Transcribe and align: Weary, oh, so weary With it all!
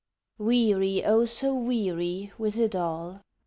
Weary, 0.39 1.05
oh, 1.05 1.25
so 1.25 1.53
weary 1.53 2.31
With 2.39 2.57
it 2.57 2.73
all! 2.73 3.21